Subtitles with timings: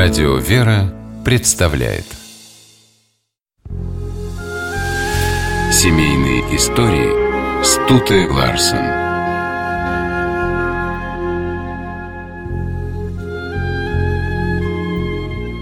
[0.00, 2.04] Радио «Вера» представляет
[5.72, 8.86] Семейные истории Стуты Ларсен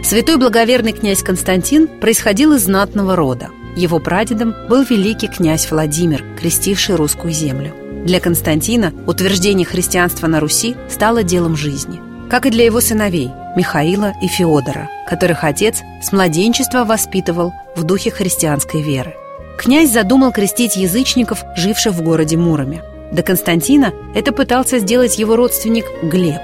[0.04, 3.48] Святой благоверный князь Константин происходил из знатного рода.
[3.74, 7.72] Его прадедом был великий князь Владимир, крестивший русскую землю.
[8.04, 12.02] Для Константина утверждение христианства на Руси стало делом жизни.
[12.28, 18.10] Как и для его сыновей Михаила и Феодора, которых отец с младенчества воспитывал в духе
[18.10, 19.14] христианской веры.
[19.56, 22.82] Князь задумал крестить язычников, живших в городе Муроме.
[23.12, 26.40] До Константина это пытался сделать его родственник Глеб.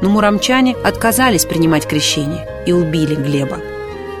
[0.00, 3.58] Но муромчане отказались принимать крещение и убили Глеба.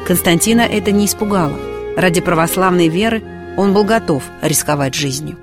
[0.06, 1.56] Константина это не испугало.
[1.96, 3.22] Ради православной веры
[3.56, 5.38] он был готов рисковать жизнью.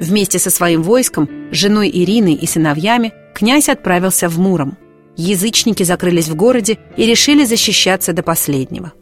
[0.00, 4.76] Вместе со своим войском, женой Ириной и сыновьями князь отправился в Муром.
[5.16, 8.92] Язычники закрылись в городе и решили защищаться до последнего.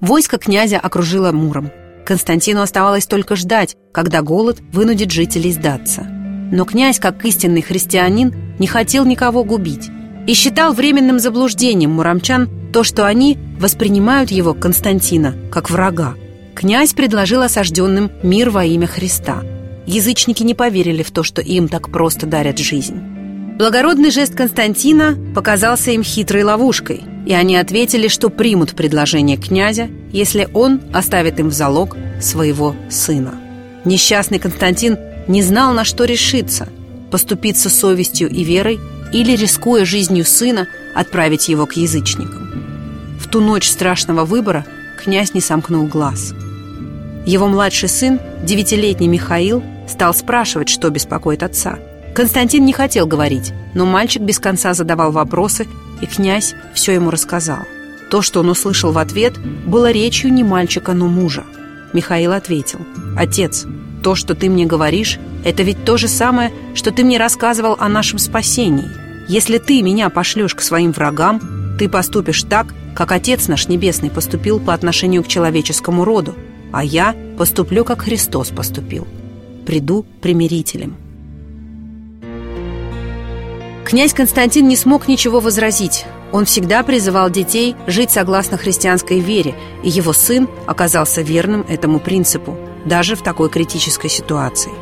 [0.00, 1.70] Войско князя окружило Муром.
[2.04, 6.02] Константину оставалось только ждать, когда голод вынудит жителей сдаться.
[6.02, 9.88] Но князь, как истинный христианин, не хотел никого губить
[10.26, 16.14] и считал временным заблуждением муромчан то, что они воспринимают его, Константина, как врага.
[16.54, 19.42] Князь предложил осажденным мир во имя Христа–
[19.86, 23.00] Язычники не поверили в то, что им так просто дарят жизнь.
[23.58, 30.48] Благородный жест Константина показался им хитрой ловушкой, и они ответили, что примут предложение князя, если
[30.54, 33.34] он оставит им в залог своего сына.
[33.84, 36.68] Несчастный Константин не знал, на что решиться–
[37.12, 38.80] поступиться совестью и верой
[39.12, 42.50] или, рискуя жизнью сына, отправить его к язычникам.
[43.20, 44.64] В ту ночь страшного выбора
[45.04, 46.32] князь не сомкнул глаз.
[47.26, 51.78] Его младший сын, девятилетний Михаил, Стал спрашивать, что беспокоит отца.
[52.14, 55.66] Константин не хотел говорить, но мальчик без конца задавал вопросы,
[56.00, 57.60] и князь все ему рассказал.
[58.10, 59.34] То, что он услышал в ответ,
[59.66, 61.44] было речью не мальчика, но мужа.
[61.92, 62.80] Михаил ответил,
[63.16, 63.66] «Отец,
[64.02, 67.88] то, что ты мне говоришь, это ведь то же самое, что ты мне рассказывал о
[67.88, 68.88] нашем спасении.
[69.28, 74.60] Если ты меня пошлешь к своим врагам, ты поступишь так, как Отец наш Небесный поступил
[74.60, 76.34] по отношению к человеческому роду,
[76.72, 79.06] а я поступлю, как Христос поступил
[79.64, 80.96] приду примирителем.
[83.84, 86.06] Князь Константин не смог ничего возразить.
[86.32, 92.56] Он всегда призывал детей жить согласно христианской вере, и его сын оказался верным этому принципу,
[92.86, 94.72] даже в такой критической ситуации.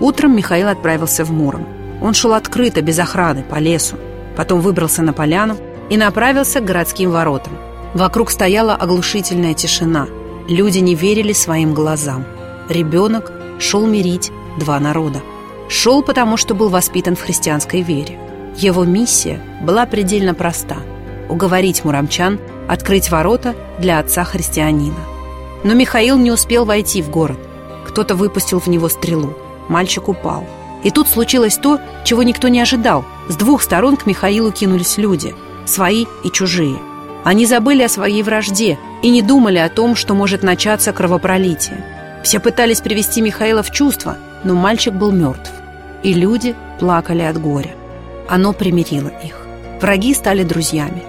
[0.00, 1.66] Утром Михаил отправился в Муром.
[2.00, 3.96] Он шел открыто, без охраны, по лесу.
[4.36, 5.56] Потом выбрался на поляну
[5.90, 7.52] и направился к городским воротам.
[7.92, 10.08] Вокруг стояла оглушительная тишина.
[10.48, 12.24] Люди не верили своим глазам.
[12.68, 15.22] Ребенок шел мирить два народа.
[15.68, 18.18] Шел, потому что был воспитан в христианской вере.
[18.56, 20.76] Его миссия была предельно проста–
[21.28, 22.38] уговорить муромчан
[22.68, 24.98] открыть ворота для отца христианина.
[25.64, 27.38] Но Михаил не успел войти в город.
[27.86, 29.34] Кто-то выпустил в него стрелу.
[29.68, 30.46] Мальчик упал.
[30.82, 33.04] И тут случилось то, чего никто не ожидал.
[33.28, 35.34] С двух сторон к Михаилу кинулись люди–
[35.66, 36.78] свои и чужие.
[37.24, 41.82] Они забыли о своей вражде и не думали о том, что может начаться кровопролитие.
[42.22, 45.50] Все пытались привести Михаила в чувство, но мальчик был мертв.
[46.02, 47.74] И люди плакали от горя.
[48.28, 49.46] Оно примирило их.
[49.80, 51.02] Враги стали друзьями.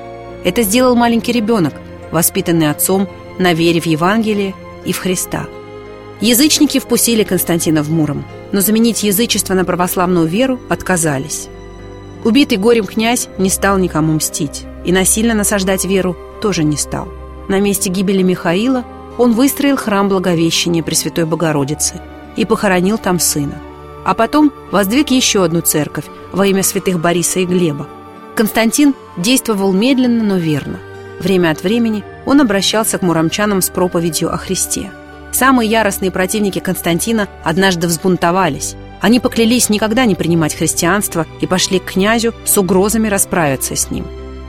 [0.46, 1.74] Это сделал маленький ребенок,
[2.12, 4.54] воспитанный отцом на вере в Евангелие
[4.86, 5.48] и в Христа.
[6.22, 11.50] Язычники впустили Константина в Муром, но заменить язычество на православную веру отказались.
[12.24, 17.08] Убитый горем князь не стал никому мстить, и насильно насаждать веру тоже не стал.
[17.48, 18.86] На месте гибели Михаила
[19.18, 22.02] он выстроил храм Благовещения Пресвятой Богородицы
[22.36, 23.62] и похоронил там сына.
[24.04, 27.88] А потом воздвиг еще одну церковь во имя святых Бориса и Глеба.
[28.36, 30.80] Константин действовал медленно, но верно.
[31.20, 34.92] Время от времени он обращался к муромчанам с проповедью о Христе.
[35.32, 38.76] Самые яростные противники Константина однажды взбунтовались.
[39.02, 44.06] Они поклялись никогда не принимать христианство и пошли к князю с угрозами расправиться с ним.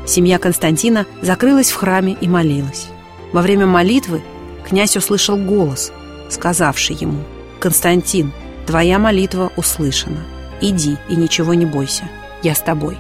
[0.07, 2.87] Семья Константина закрылась в храме и молилась.
[3.33, 4.23] Во время молитвы
[4.67, 5.93] князь услышал голос,
[6.31, 7.25] сказавший ему
[7.59, 8.33] «Константин,
[8.67, 10.25] твоя молитва услышана.
[10.61, 12.05] Иди и ничего не бойся,
[12.43, 12.97] я с тобой».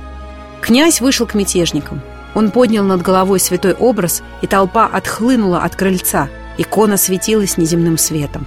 [0.61, 2.00] Князь вышел к мятежникам.
[2.35, 6.29] Он поднял над головой святой образ, и толпа отхлынула от крыльца.
[6.59, 8.47] Икона светилась неземным светом.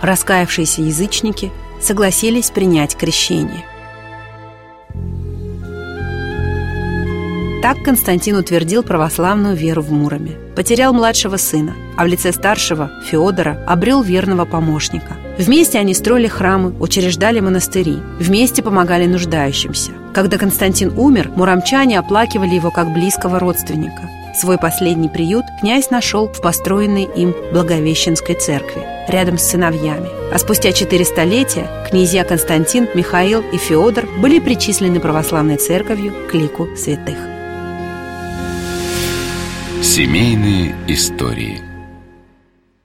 [0.00, 1.50] Раскаявшиеся язычники
[1.82, 3.64] согласились принять крещение–
[7.62, 10.32] Так Константин утвердил православную веру в Муроме.
[10.54, 15.16] Потерял младшего сына, а в лице старшего, Феодора, обрел верного помощника.
[15.38, 19.92] Вместе они строили храмы, учреждали монастыри, вместе помогали нуждающимся.
[20.14, 24.08] Когда Константин умер, муромчане оплакивали его как близкого родственника.
[24.34, 30.08] Свой последний приют князь нашел в построенной им Благовещенской церкви, рядом с сыновьями.
[30.32, 36.68] А спустя четыре столетия князья Константин, Михаил и Феодор были причислены православной церковью к лику
[36.76, 37.35] святых.
[39.82, 41.62] Семейные истории–